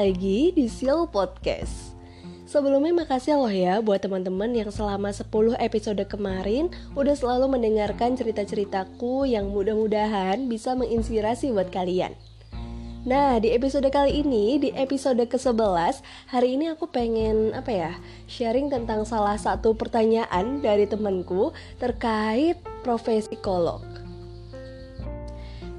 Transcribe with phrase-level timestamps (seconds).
[0.00, 1.92] Lagi di Seal Podcast.
[2.48, 5.28] Sebelumnya makasih loh ya buat teman-teman yang selama 10
[5.60, 12.16] episode kemarin udah selalu mendengarkan cerita-ceritaku yang mudah-mudahan bisa menginspirasi buat kalian.
[13.04, 16.00] Nah, di episode kali ini, di episode ke-11,
[16.32, 17.92] hari ini aku pengen apa ya?
[18.24, 23.84] Sharing tentang salah satu pertanyaan dari temanku terkait profesi psikolog.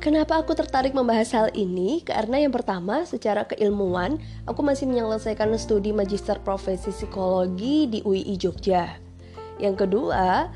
[0.02, 2.02] Kenapa aku tertarik membahas hal ini?
[2.02, 4.18] Karena yang pertama, secara keilmuan,
[4.50, 8.98] aku masih menyelesaikan studi magister profesi psikologi di UII Jogja.
[9.62, 10.50] Yang kedua,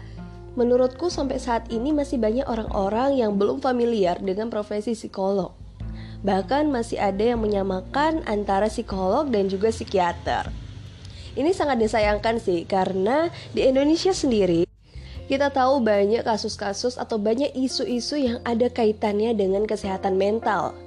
[0.58, 5.53] menurutku sampai saat ini masih banyak orang-orang yang belum familiar dengan profesi psikolog.
[6.25, 10.50] Bahkan masih ada yang menyamakan antara psikolog dan juga psikiater.
[11.38, 14.64] Ini sangat disayangkan sih, karena di Indonesia sendiri
[15.26, 20.78] kita tahu banyak kasus-kasus atau banyak isu-isu yang ada kaitannya dengan kesehatan mental.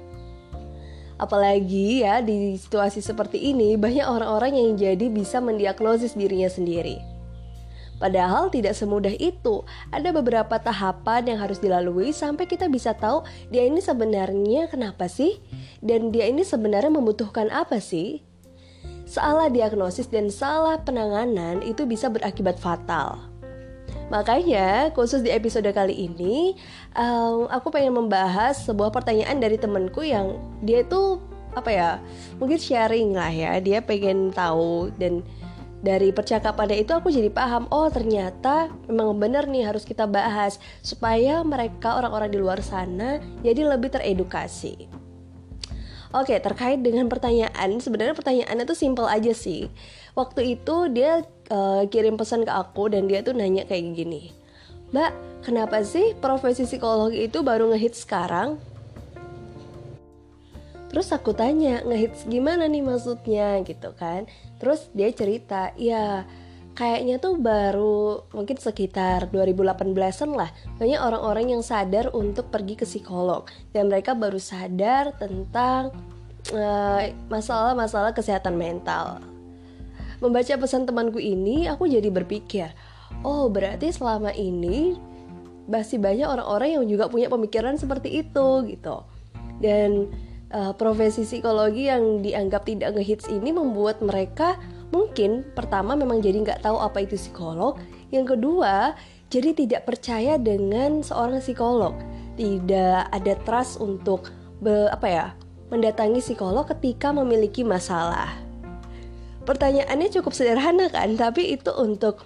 [1.19, 7.03] Apalagi ya di situasi seperti ini banyak orang-orang yang jadi bisa mendiagnosis dirinya sendiri.
[7.99, 9.67] Padahal tidak semudah itu.
[9.91, 15.43] Ada beberapa tahapan yang harus dilalui sampai kita bisa tahu dia ini sebenarnya kenapa sih
[15.83, 18.23] dan dia ini sebenarnya membutuhkan apa sih.
[19.03, 23.19] Salah diagnosis dan salah penanganan itu bisa berakibat fatal.
[24.09, 26.57] Makanya khusus di episode kali ini
[26.97, 31.21] um, aku pengen membahas sebuah pertanyaan dari temenku yang dia tuh
[31.53, 31.89] apa ya
[32.37, 35.25] mungkin sharing lah ya dia pengen tahu dan
[35.79, 41.39] dari percakapannya itu aku jadi paham oh ternyata memang benar nih harus kita bahas supaya
[41.41, 44.99] mereka orang-orang di luar sana jadi lebih teredukasi.
[46.09, 49.69] Oke, terkait dengan pertanyaan, sebenarnya pertanyaannya tuh simple aja sih.
[50.19, 54.35] Waktu itu dia uh, kirim pesan ke aku dan dia tuh nanya kayak gini
[54.91, 55.11] Mbak,
[55.45, 58.57] kenapa sih profesi psikologi itu baru ngehits sekarang?
[60.89, 63.61] Terus aku tanya, ngehits gimana nih maksudnya?
[63.61, 64.25] Gitu kan.
[64.57, 66.25] Terus dia cerita, ya
[66.73, 70.49] kayaknya tuh baru mungkin sekitar 2018an lah
[70.79, 75.91] Banyak orang-orang yang sadar untuk pergi ke psikolog Dan mereka baru sadar tentang
[76.55, 79.19] eh, masalah-masalah uh, kesehatan mental
[80.19, 82.75] Membaca pesan temanku ini, aku jadi berpikir,
[83.23, 84.99] oh berarti selama ini
[85.69, 89.05] masih banyak orang-orang yang juga punya pemikiran seperti itu gitu.
[89.63, 90.11] Dan
[90.51, 94.57] uh, profesi psikologi yang dianggap tidak ngehits ini membuat mereka
[94.89, 97.77] mungkin pertama memang jadi nggak tahu apa itu psikolog.
[98.09, 98.97] Yang kedua,
[99.29, 101.93] jadi tidak percaya dengan seorang psikolog.
[102.33, 105.25] Tidak ada trust untuk be, apa ya
[105.69, 108.48] mendatangi psikolog ketika memiliki masalah
[109.49, 112.21] pertanyaannya cukup sederhana kan tapi itu untuk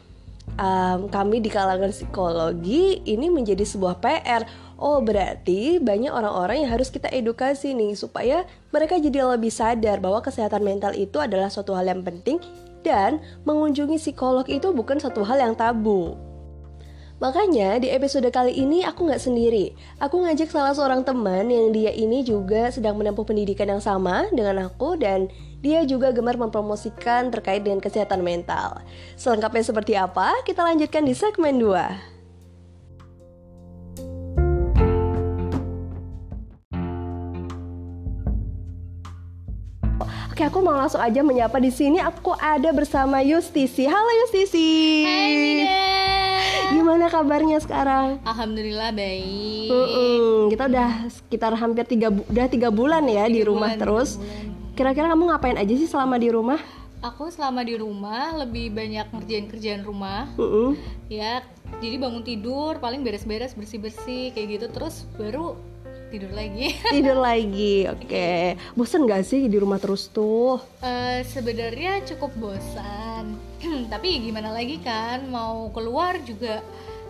[0.60, 4.44] um, kami di kalangan psikologi ini menjadi sebuah PR
[4.76, 8.44] oh berarti banyak orang-orang yang harus kita edukasi nih supaya
[8.76, 12.44] mereka jadi lebih sadar bahwa kesehatan mental itu adalah suatu hal yang penting
[12.84, 16.20] dan mengunjungi psikolog itu bukan satu hal yang tabu.
[17.24, 19.72] Makanya di episode kali ini aku nggak sendiri.
[20.04, 24.68] Aku ngajak salah seorang teman yang dia ini juga sedang menempuh pendidikan yang sama dengan
[24.68, 25.32] aku dan
[25.64, 28.84] dia juga gemar mempromosikan terkait dengan kesehatan mental.
[29.16, 30.44] Selengkapnya seperti apa?
[30.44, 32.12] Kita lanjutkan di segmen 2.
[40.34, 42.04] Oke, aku mau langsung aja menyapa di sini.
[42.04, 43.88] Aku ada bersama Yustisi.
[43.88, 45.08] Halo Yustisi.
[45.08, 45.80] Hai Mida.
[46.74, 48.20] Gimana kabarnya sekarang?
[48.26, 49.70] Alhamdulillah baik.
[49.70, 50.50] Mm -mm.
[50.52, 54.18] Kita udah sekitar hampir tiga udah tiga bulan ya tiga di rumah bulan, terus.
[54.74, 56.58] Kira-kira kamu ngapain aja sih selama di rumah?
[57.06, 60.26] Aku selama di rumah lebih banyak ngerjain kerjaan rumah.
[60.34, 60.70] Mm -mm.
[61.14, 61.46] Ya,
[61.78, 65.54] jadi bangun tidur, paling beres-beres, bersih-bersih kayak gitu terus baru
[66.14, 68.54] tidur lagi tidur lagi oke okay.
[68.78, 73.34] bosan gak sih di rumah terus tuh uh, sebenarnya cukup bosan
[73.94, 76.62] tapi gimana lagi kan mau keluar juga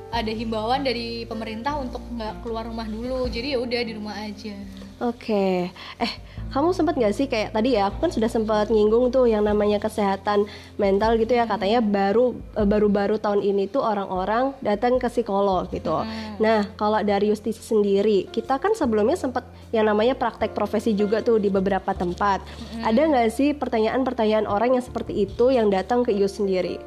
[0.08, 4.56] ada himbauan dari pemerintah untuk nggak keluar rumah dulu jadi ya udah di rumah aja
[5.04, 5.68] oke okay.
[6.00, 6.12] eh
[6.54, 9.82] kamu sempat nggak sih kayak tadi ya aku kan sudah sempat nyinggung tuh yang namanya
[9.82, 10.46] kesehatan
[10.78, 16.06] mental gitu ya katanya baru eh, baru-baru tahun ini tuh orang-orang datang ke psikolog gitu.
[16.06, 16.38] Hmm.
[16.38, 21.42] Nah kalau dari Justisi sendiri kita kan sebelumnya sempat yang namanya praktek profesi juga tuh
[21.42, 22.46] di beberapa tempat.
[22.46, 22.86] Hmm.
[22.86, 26.78] Ada nggak sih pertanyaan-pertanyaan orang yang seperti itu yang datang ke Yus sendiri?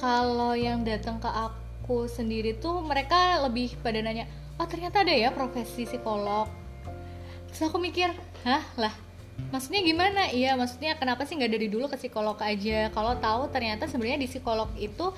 [0.00, 4.24] Kalau yang datang ke aku sendiri tuh mereka lebih pada nanya,
[4.56, 6.65] oh ternyata ada ya profesi psikolog
[7.56, 8.12] terus aku mikir
[8.44, 8.92] hah lah
[9.52, 10.32] maksudnya gimana?
[10.32, 12.88] Iya maksudnya kenapa sih nggak dari dulu ke psikolog aja?
[12.90, 15.12] Kalau tahu ternyata sebenarnya di psikolog itu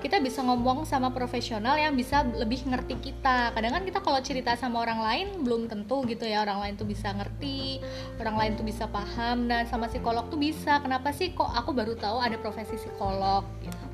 [0.00, 3.50] kita bisa ngomong sama profesional yang bisa lebih ngerti kita.
[3.52, 6.86] Kadang kan kita kalau cerita sama orang lain belum tentu gitu ya orang lain tuh
[6.86, 7.82] bisa ngerti
[8.22, 9.50] orang lain tuh bisa paham.
[9.50, 10.78] Dan sama psikolog tuh bisa.
[10.80, 13.44] Kenapa sih kok aku baru tahu ada profesi psikolog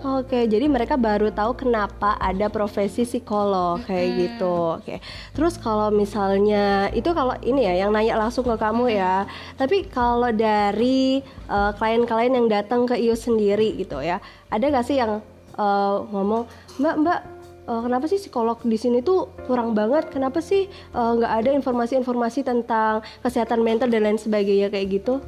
[0.00, 4.20] Oke, jadi mereka baru tahu kenapa ada profesi psikolog kayak Mm-mm.
[4.24, 4.56] gitu.
[4.80, 4.96] Oke.
[5.36, 9.28] Terus kalau misalnya itu kalau ini ya yang nanya langsung ke kamu ya.
[9.60, 11.20] Tapi kalau dari
[11.52, 15.20] eh, klien-klien yang datang ke IU sendiri gitu ya, ada gak sih yang
[15.60, 16.48] eh, ngomong,
[16.80, 17.20] Mbak Mbak
[17.68, 20.08] eh, kenapa sih psikolog di sini tuh kurang banget?
[20.08, 20.64] Kenapa sih
[20.96, 25.20] nggak ada informasi-informasi tentang kesehatan mental dan lain sebagainya kayak gitu?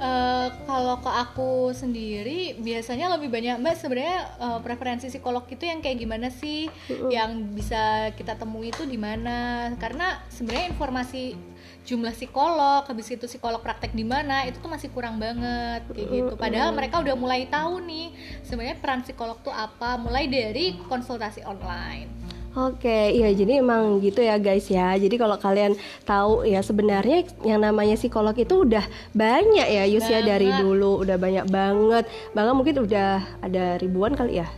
[0.00, 5.84] Eh, kalau ke aku sendiri biasanya lebih banyak mbak sebenarnya eh, preferensi psikolog itu yang
[5.84, 6.72] kayak gimana sih?
[7.12, 9.68] Yang bisa kita temui itu di mana?
[9.76, 11.36] Karena sebenarnya informasi
[11.84, 16.32] jumlah psikolog habis itu psikolog praktek di mana itu tuh masih kurang banget kayak gitu.
[16.36, 20.00] Padahal mereka udah mulai tahu nih sebenarnya peran psikolog tuh apa?
[20.00, 22.19] Mulai dari konsultasi online
[22.50, 24.98] Oke, iya jadi emang gitu ya guys ya.
[24.98, 28.82] Jadi kalau kalian tahu ya sebenarnya yang namanya psikolog itu udah
[29.14, 32.10] banyak ya Yus ya dari dulu udah banyak banget.
[32.34, 34.48] Bahkan mungkin udah ada ribuan kali ya.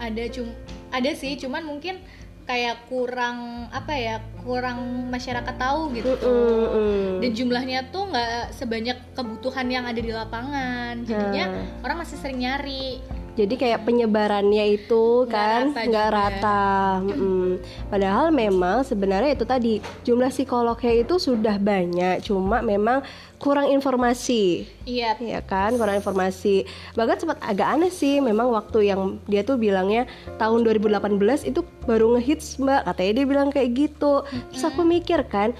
[0.00, 0.48] ada cum
[0.88, 2.00] ada sih cuman mungkin
[2.48, 7.20] kayak kurang apa ya kurang masyarakat tahu gitu Mm-mm.
[7.20, 11.84] dan jumlahnya tuh nggak sebanyak kebutuhan yang ada di lapangan jadinya Nah.
[11.84, 12.98] orang masih sering nyari
[13.40, 16.16] Jadi kayak penyebarannya itu Nggak kan rata nggak juga.
[16.20, 16.62] rata.
[17.00, 17.46] Mm-mm.
[17.88, 19.72] Padahal memang sebenarnya itu tadi
[20.04, 23.00] jumlah psikolognya itu sudah banyak, cuma memang
[23.40, 24.68] kurang informasi.
[24.84, 26.68] iya Iya kan, kurang informasi.
[26.92, 30.04] Bahkan sempat agak aneh sih, memang waktu yang dia tuh bilangnya
[30.36, 31.16] tahun 2018
[31.48, 34.20] itu baru ngehits mbak, katanya dia bilang kayak gitu.
[34.52, 35.56] Terus aku mikir kan,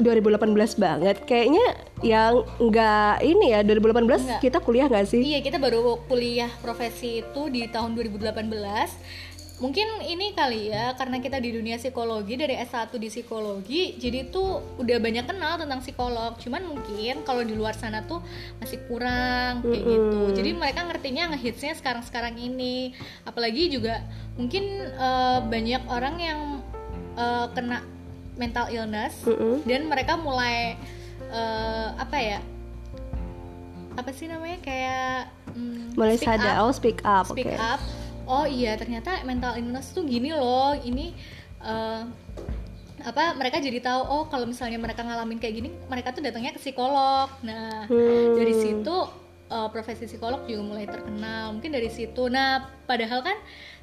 [0.00, 1.66] 2018 banget, kayaknya
[2.00, 4.40] yang nggak ini ya 2018 Nggak.
[4.40, 5.22] kita kuliah nggak sih?
[5.22, 8.50] iya kita baru kuliah profesi itu di tahun 2018
[9.62, 14.58] mungkin ini kali ya karena kita di dunia psikologi dari S1 di psikologi jadi tuh
[14.82, 16.34] udah banyak kenal tentang psikolog.
[16.42, 18.18] Cuman mungkin kalau di luar sana tuh
[18.58, 20.20] masih kurang kayak gitu.
[20.34, 22.90] Jadi mereka ngertinya ngehitsnya sekarang-sekarang ini.
[23.22, 24.02] Apalagi juga
[24.34, 26.40] mungkin eh, banyak orang yang
[27.14, 27.86] eh, kena
[28.34, 29.60] mental illness Mm-mm.
[29.64, 30.76] dan mereka mulai
[31.28, 32.40] eh, apa ya
[33.92, 36.62] apa sih namanya kayak mm, Mulai speak sadar, up.
[36.64, 37.80] Oh speak up, speak up.
[38.24, 40.72] Oh iya ternyata mental illness tuh gini loh.
[40.72, 41.12] Ini
[41.60, 42.02] eh,
[43.02, 46.60] apa mereka jadi tahu oh kalau misalnya mereka ngalamin kayak gini mereka tuh datangnya ke
[46.62, 47.28] psikolog.
[47.44, 48.32] Nah Hmm.
[48.32, 48.96] dari situ
[49.52, 51.52] eh, profesi psikolog juga mulai terkenal.
[51.52, 52.32] Mungkin dari situ.
[52.32, 53.36] Nah padahal kan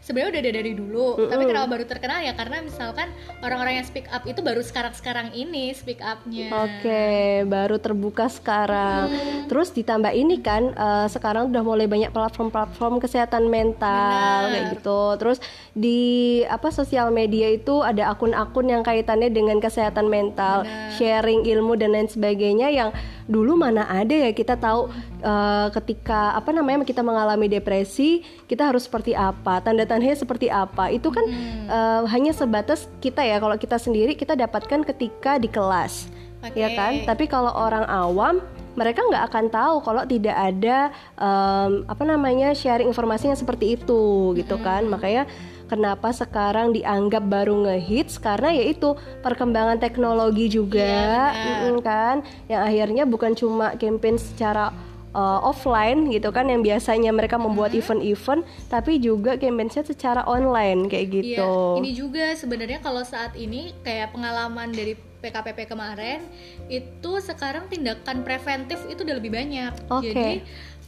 [0.04, 3.08] sebenarnya udah ada dari dulu tapi kenapa baru terkenal ya karena misalkan
[3.44, 9.12] orang-orang yang speak up itu baru sekarang-sekarang ini speak upnya Oke, baru terbuka sekarang.
[9.46, 14.52] Terus ditambah ini kan eh, sekarang udah mulai banyak platform-platform kesehatan mental Benar.
[14.52, 15.02] kayak gitu.
[15.22, 15.38] Terus
[15.78, 16.00] di
[16.50, 20.96] apa sosial media itu ada akun-akun yang kaitannya dengan kesehatan mental, Benar.
[20.98, 22.90] sharing ilmu dan lain sebagainya yang
[23.30, 24.90] dulu mana ada ya kita tahu
[25.22, 30.94] eh, ketika apa namanya kita mengalami depresi kita harus seperti apa, tanda-tandanya seperti apa.
[30.94, 31.26] Itu kan
[31.66, 36.14] eh, hanya sebatas kita ya kalau kita sendiri kita dapatkan ketika di kelas.
[36.40, 36.56] Oke.
[36.56, 37.04] ya kan?
[37.04, 38.40] Tapi kalau orang awam
[38.80, 40.88] mereka nggak akan tahu kalau tidak ada
[41.20, 44.88] em, apa namanya sharing informasi yang seperti itu gitu kan?
[44.88, 45.28] Makanya
[45.68, 48.24] kenapa sekarang dianggap baru ngehits?
[48.24, 50.80] Karena yaitu perkembangan teknologi juga.
[50.80, 51.60] Iya, benar.
[51.60, 52.16] mm-mm, kan?
[52.48, 54.72] Yang akhirnya bukan cuma campaign secara
[55.14, 61.08] uh, offline gitu kan yang biasanya mereka membuat event-event tapi juga campaign secara online kayak
[61.14, 66.24] gitu Iya, ini juga sebenarnya kalau saat ini kayak pengalaman dari PKPP kemarin
[66.72, 69.74] itu sekarang tindakan preventif itu udah lebih banyak.
[69.92, 70.16] Oke.
[70.16, 70.32] Jadi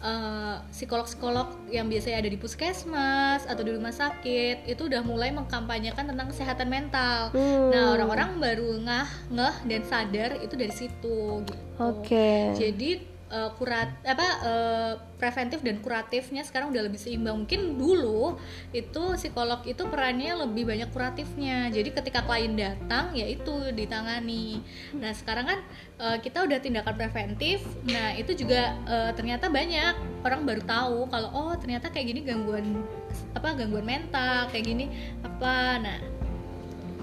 [0.02, 6.08] eh, psikolog-psikolog yang biasanya ada di puskesmas atau di rumah sakit itu udah mulai mengkampanyekan
[6.08, 7.36] tentang kesehatan mental.
[7.36, 7.70] Hmm.
[7.76, 11.64] Nah, orang-orang baru ngah, ngeh dan sadar itu dari situ gitu.
[11.84, 12.56] Oke.
[12.56, 17.46] Jadi eh, kurat apa eh, preventif dan kuratifnya sekarang udah lebih seimbang.
[17.46, 18.36] Mungkin dulu
[18.76, 21.72] itu psikolog itu perannya lebih banyak kuratifnya.
[21.72, 24.60] Jadi ketika klien datang ya itu ditangani.
[25.00, 25.60] Nah, sekarang kan
[26.02, 27.64] eh, kita udah tindakan preventif.
[27.88, 32.84] Nah, itu juga eh, ternyata banyak orang baru tahu kalau oh ternyata kayak gini gangguan
[33.32, 34.86] apa gangguan mental, kayak gini
[35.24, 35.80] apa.
[35.80, 35.98] Nah,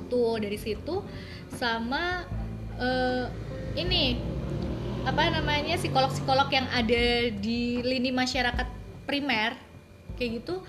[0.08, 1.00] tuh dari situ
[1.54, 2.25] sama
[2.76, 3.26] eh,
[3.78, 4.37] ini
[5.09, 8.69] apa namanya psikolog-psikolog yang ada di lini masyarakat
[9.09, 9.57] primer
[10.21, 10.61] kayak gitu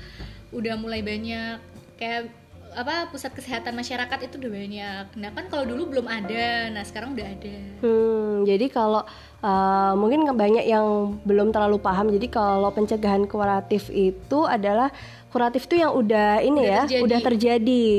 [0.55, 1.59] udah mulai banyak
[1.99, 2.31] kayak
[2.69, 5.05] apa pusat kesehatan masyarakat itu udah banyak.
[5.17, 7.57] Nah kan kalau dulu belum ada, nah sekarang udah ada.
[7.81, 9.01] Hmm, jadi kalau
[9.41, 12.13] uh, mungkin banyak yang belum terlalu paham.
[12.13, 14.93] Jadi kalau pencegahan kuratif itu adalah
[15.33, 17.03] kuratif itu yang udah ini Udah ya, terjadi.
[17.03, 17.89] udah terjadi.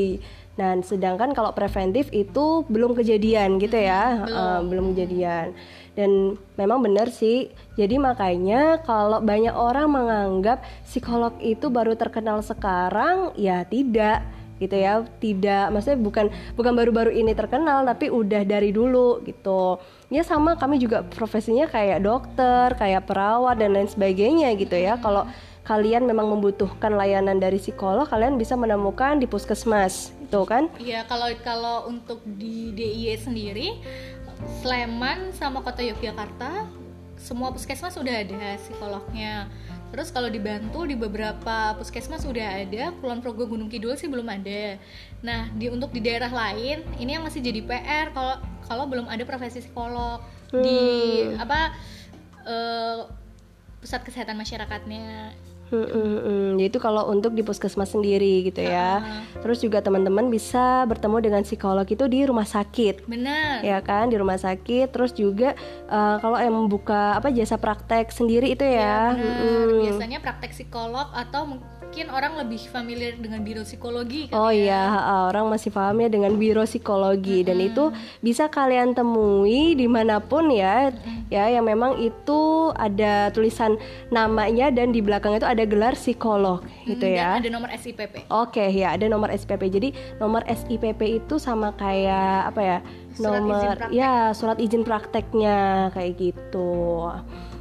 [0.54, 4.38] Dan sedangkan kalau preventif itu belum kejadian gitu ya, belum.
[4.38, 5.50] uh, belum kejadian.
[6.00, 7.52] Dan memang benar sih.
[7.76, 14.24] Jadi makanya kalau banyak orang menganggap psikolog itu baru terkenal sekarang, ya tidak
[14.56, 15.04] gitu ya.
[15.04, 16.26] Tidak maksudnya bukan
[16.56, 19.76] bukan baru-baru ini terkenal tapi udah dari dulu gitu.
[20.08, 24.96] Ya sama kami juga profesinya kayak dokter kayak perawat dan lain sebagainya gitu ya.
[24.96, 25.28] Kalau
[25.68, 30.66] kalian memang membutuhkan layanan dari psikolog kalian bisa menemukan di puskesmas itu kan?
[30.78, 33.68] Iya kalau kalau untuk di DIY sendiri
[34.60, 36.80] Sleman sama Kota Yogyakarta
[37.20, 39.44] semua puskesmas sudah ada psikolognya.
[39.92, 44.80] Terus kalau dibantu di beberapa puskesmas sudah ada, Kulon Progo Gunung Kidul sih belum ada.
[45.20, 49.20] Nah, di untuk di daerah lain ini yang masih jadi PR kalau kalau belum ada
[49.28, 50.80] profesi psikolog di
[51.36, 51.76] apa
[52.48, 53.00] eh,
[53.84, 55.36] pusat kesehatan masyarakatnya.
[55.70, 56.18] Hmm, hmm,
[56.58, 56.66] hmm.
[56.66, 59.00] Itu kalau untuk di puskesmas sendiri gitu ya.
[59.00, 59.22] Ah.
[59.40, 63.06] Terus juga teman-teman bisa bertemu dengan psikolog itu di rumah sakit.
[63.06, 63.62] Benar.
[63.62, 65.54] ya kan di rumah sakit terus juga
[65.86, 69.38] eh, kalau yang membuka apa jasa praktek sendiri itu ya, Benar.
[69.40, 69.82] Mm-mm.
[69.86, 71.42] Biasanya praktek psikolog atau
[71.90, 74.62] mungkin orang lebih familiar dengan biro psikologi kan Oh ya.
[74.62, 77.90] iya, ha, orang masih paham ya dengan biro psikologi dan itu
[78.22, 80.94] bisa kalian temui di mana pun ya,
[81.34, 83.74] ya yang memang itu ada tulisan
[84.14, 87.28] namanya dan di belakang itu ada gelar psikolog gitu Hmm, ya.
[87.36, 88.14] Dan ada nomor SIPP.
[88.30, 89.62] Oke ya ada nomor SPP.
[89.68, 89.88] Jadi
[90.20, 92.78] nomor SIPP itu sama kayak apa ya?
[93.16, 97.10] Surat nomor ya surat izin prakteknya kayak gitu.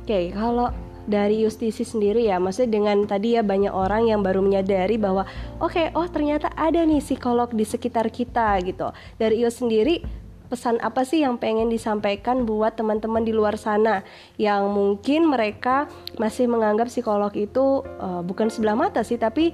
[0.04, 0.70] Oke kalau
[1.10, 5.26] dari justisi sendiri ya, maksudnya dengan tadi ya banyak orang yang baru menyadari bahwa
[5.58, 8.94] oke oh ternyata ada nih psikolog di sekitar kita gitu.
[9.18, 10.06] Dari Ius sendiri
[10.50, 14.02] pesan apa sih yang pengen disampaikan buat teman-teman di luar sana
[14.42, 15.86] yang mungkin mereka
[16.18, 19.54] masih menganggap psikolog itu eh, bukan sebelah mata sih tapi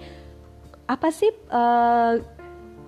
[0.88, 2.14] apa sih eh,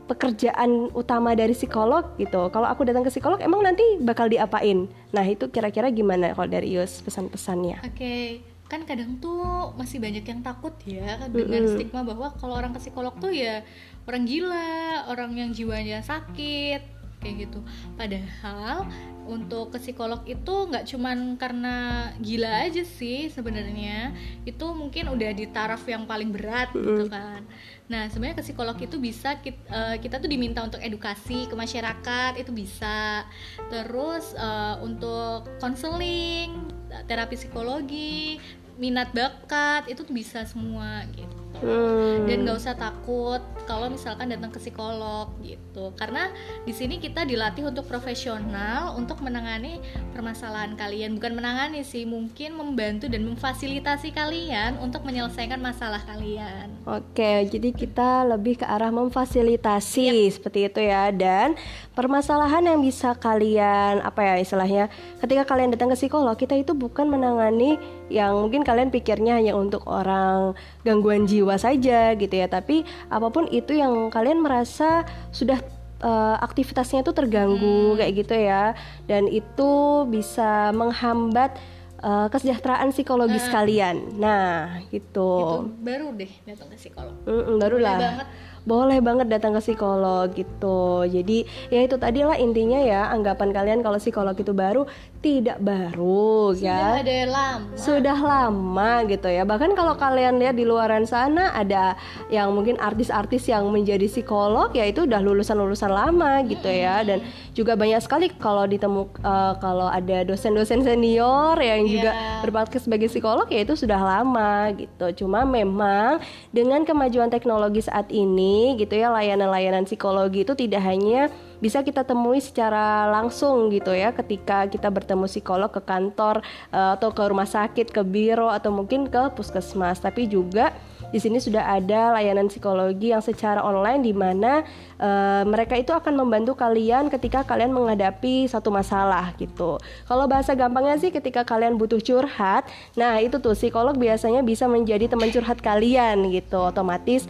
[0.07, 2.47] pekerjaan utama dari psikolog gitu.
[2.49, 4.87] Kalau aku datang ke psikolog emang nanti bakal diapain?
[5.11, 7.83] Nah, itu kira-kira gimana kalau dari Yus pesan-pesannya?
[7.83, 8.39] Oke,
[8.71, 13.15] kan kadang tuh masih banyak yang takut ya dengan stigma bahwa kalau orang ke psikolog
[13.19, 13.67] tuh ya
[14.07, 16.96] orang gila, orang yang jiwanya sakit
[17.27, 17.59] kayak gitu.
[17.99, 18.87] Padahal
[19.27, 21.75] untuk ke psikolog itu nggak cuman karena
[22.23, 24.15] gila aja sih sebenarnya.
[24.47, 27.43] Itu mungkin udah di taraf yang paling berat gitu kan.
[27.91, 32.51] Nah, sebenarnya ke psikolog itu bisa kita, kita tuh diminta untuk edukasi ke masyarakat itu
[32.55, 33.27] bisa.
[33.67, 36.71] Terus eh, untuk konseling,
[37.07, 38.39] terapi psikologi,
[38.77, 41.46] minat bakat itu tuh bisa semua gitu.
[41.57, 42.29] Hmm.
[42.29, 45.89] Dan nggak usah takut kalau misalkan datang ke psikolog gitu.
[45.97, 46.29] Karena
[46.63, 49.81] di sini kita dilatih untuk profesional untuk menangani
[50.13, 56.77] permasalahan kalian, bukan menangani sih, mungkin membantu dan memfasilitasi kalian untuk menyelesaikan masalah kalian.
[56.85, 61.57] Oke, jadi kita lebih ke arah memfasilitasi seperti itu ya dan
[61.97, 64.85] permasalahan yang bisa kalian apa ya istilahnya
[65.19, 67.75] ketika kalian datang ke psikolog kita itu bukan menangani
[68.07, 73.45] yang mungkin kalian pikirnya hanya untuk orang gangguan jiwa saja gitu ya, tapi apa pun
[73.51, 75.59] itu yang kalian merasa sudah
[76.01, 78.73] eh, aktivitasnya itu terganggu kayak gitu ya
[79.05, 79.71] dan itu
[80.09, 81.57] bisa menghambat
[82.01, 84.17] eh, kesejahteraan psikologis kalian.
[84.17, 87.15] Nah, Itu baru deh datang ke psikolog.
[87.57, 88.27] Barulah Boleh banget.
[88.67, 91.07] Boleh banget datang ke psikolog gitu.
[91.07, 94.83] Jadi ya itu tadi lah intinya ya anggapan kalian kalau psikolog itu baru
[95.23, 97.73] tidak baru Sudah ya ada lama.
[97.79, 99.47] sudah lama gitu ya.
[99.47, 101.95] Bahkan kalau kalian lihat di luaran sana ada
[102.27, 107.07] yang mungkin artis-artis yang menjadi psikolog ya itu udah lulusan-lulusan lama gitu ya.
[107.07, 107.23] Dan
[107.57, 112.45] juga banyak sekali kalau ditemu eh, kalau ada dosen-dosen senior yang juga Iya.
[112.45, 116.21] berpraktik sebagai psikolog ya itu sudah lama gitu cuma memang
[116.53, 122.37] dengan kemajuan teknologi saat ini gitu ya layanan-layanan psikologi itu tidak hanya bisa kita temui
[122.37, 127.89] secara langsung gitu ya ketika kita bertemu psikolog ke kantor eh, atau ke rumah sakit
[127.89, 130.69] ke biro atau mungkin ke puskesmas tapi juga
[131.09, 134.63] di sini sudah ada layanan psikologi yang secara online di mana
[134.99, 139.79] eh, mereka itu akan membantu kalian ketika kalian menghadapi satu masalah gitu.
[140.07, 142.67] Kalau bahasa gampangnya sih ketika kalian butuh curhat,
[142.99, 146.59] nah itu tuh psikolog biasanya bisa menjadi teman curhat kalian gitu.
[146.59, 147.25] Otomatis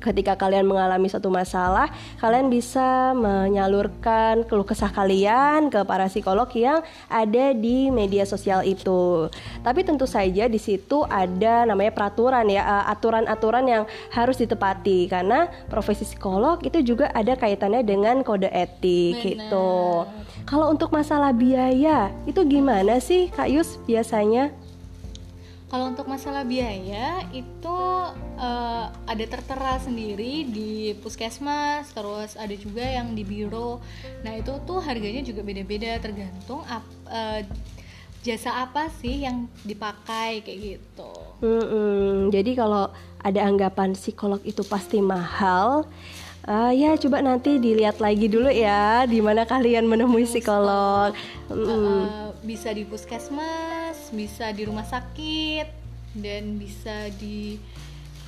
[0.00, 6.80] ketika kalian mengalami suatu masalah, kalian bisa menyalurkan keluh kesah kalian ke para psikolog yang
[7.06, 9.28] ada di media sosial itu.
[9.62, 15.46] Tapi tentu saja di situ ada namanya peraturan ya, eh, aturan-aturan yang harus ditepati karena
[15.68, 19.26] profesi psikolog itu juga ada kaitannya dengan kode etik Benar.
[19.26, 19.72] gitu.
[20.44, 24.52] Kalau untuk masalah biaya, itu gimana sih Kak Yus biasanya?
[25.74, 27.78] Kalau untuk masalah biaya itu
[28.38, 33.82] eh, ada tertera sendiri di puskesmas, terus ada juga yang di biro.
[34.22, 37.42] Nah itu tuh harganya juga beda-beda tergantung ap- eh,
[38.22, 41.10] jasa apa sih yang dipakai kayak gitu.
[41.42, 45.90] Mm-mm, jadi kalau ada anggapan psikolog itu pasti mahal,
[46.46, 51.18] ah, ya coba nanti dilihat lagi dulu ya di mana kalian menemui psikolog.
[51.50, 52.06] Mm-mm.
[52.06, 55.66] Eh, bisa di puskesmas, bisa di rumah sakit,
[56.20, 57.56] dan bisa di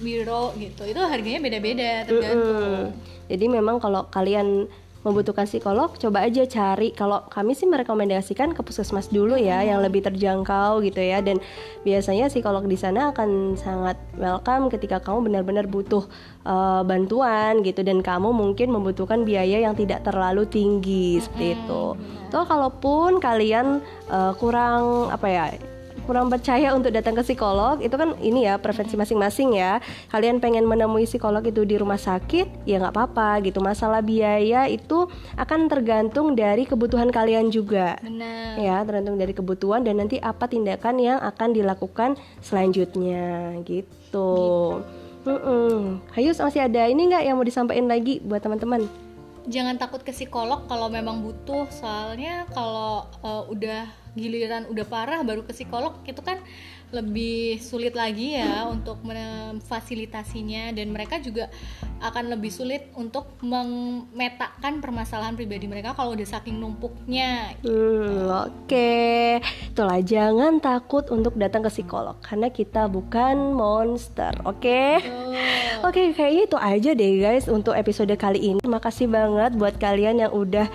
[0.01, 0.89] biro gitu.
[0.89, 2.93] Itu harganya beda-beda tergantung.
[2.97, 3.29] Mm-mm.
[3.29, 4.67] Jadi memang kalau kalian
[5.07, 6.91] membutuhkan psikolog, coba aja cari.
[6.91, 11.23] Kalau kami sih merekomendasikan ke puskesmas dulu ya, yang lebih terjangkau gitu ya.
[11.23, 11.39] Dan
[11.87, 16.03] biasanya psikolog di sana akan sangat welcome ketika kamu benar-benar butuh
[16.43, 21.95] uh, bantuan gitu dan kamu mungkin membutuhkan biaya yang tidak terlalu tinggi seperti itu.
[22.35, 23.79] Toh kalaupun kalian
[24.11, 25.47] uh, kurang apa ya
[26.07, 29.83] kurang percaya untuk datang ke psikolog itu kan ini ya preferensi masing-masing ya
[30.15, 35.11] kalian pengen menemui psikolog itu di rumah sakit ya nggak apa-apa gitu masalah biaya itu
[35.35, 38.57] akan tergantung dari kebutuhan kalian juga Benar.
[38.63, 44.31] ya tergantung dari kebutuhan dan nanti apa tindakan yang akan dilakukan selanjutnya gitu.
[45.27, 45.99] Mm-mm.
[46.15, 48.87] Hayus masih ada ini nggak yang mau disampaikan lagi buat teman-teman?
[49.47, 55.45] jangan takut ke psikolog kalau memang butuh soalnya kalau eh, udah giliran udah parah baru
[55.45, 56.41] ke psikolog itu kan
[56.95, 61.51] lebih sulit lagi ya untuk memfasilitasinya dan mereka juga
[61.99, 68.95] akan lebih sulit untuk memetakan permasalahan pribadi mereka kalau udah saking numpuknya Hmm, oke.
[69.73, 75.03] Itulah jangan takut untuk datang ke psikolog karena kita bukan monster, oke?
[75.85, 78.59] Oke, kayaknya itu aja deh guys untuk episode kali ini.
[78.63, 80.71] Terima kasih banget buat kalian yang udah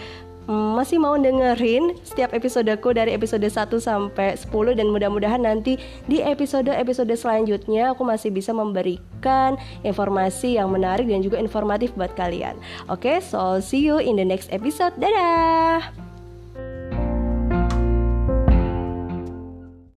[0.51, 5.79] masih mau dengerin setiap episodeku dari episode 1 sampai 10 dan mudah-mudahan nanti
[6.11, 9.55] di episode-episode selanjutnya aku masih bisa memberikan
[9.87, 12.59] informasi yang menarik dan juga informatif buat kalian.
[12.91, 14.91] Oke, so see you in the next episode.
[14.99, 16.10] Dadah.